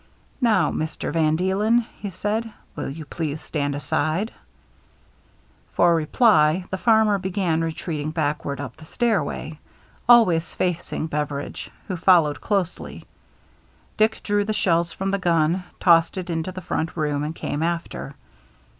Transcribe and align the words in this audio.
Now, 0.41 0.71
Mister 0.71 1.11
van 1.11 1.35
Dee 1.35 1.53
len," 1.53 1.81
he 1.99 2.09
said," 2.09 2.51
will 2.75 2.89
you 2.89 3.05
please 3.05 3.39
stand 3.39 3.75
aside?" 3.75 4.33
For 5.75 5.93
reply 5.93 6.65
the 6.71 6.79
farmer 6.79 7.19
began 7.19 7.61
retreating 7.63 8.09
back 8.09 8.43
ward 8.43 8.59
up 8.59 8.77
the 8.77 8.85
stairway, 8.85 9.59
always 10.09 10.55
facing 10.55 11.05
Beveridge, 11.05 11.69
who 11.87 11.95
followed 11.95 12.41
closely. 12.41 13.05
Dick 13.95 14.21
drew 14.23 14.43
the 14.43 14.53
shells 14.53 14.91
from 14.91 15.11
the 15.11 15.19
gun, 15.19 15.65
tossed 15.79 16.17
it 16.17 16.31
into 16.31 16.51
the 16.51 16.61
front 16.61 16.97
room, 16.97 17.23
and 17.23 17.35
came 17.35 17.61
after. 17.61 18.15